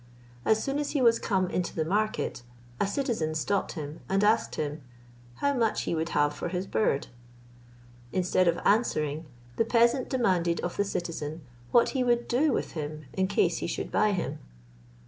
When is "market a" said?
1.85-2.87